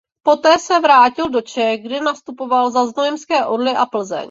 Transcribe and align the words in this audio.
Poté 0.23 0.59
se 0.59 0.79
vrátil 0.79 1.29
do 1.29 1.41
Čech 1.41 1.81
kde 1.83 1.99
nastupoval 2.01 2.71
za 2.71 2.85
Znojemské 2.87 3.45
Orly 3.45 3.71
a 3.75 3.85
Plzeň. 3.85 4.19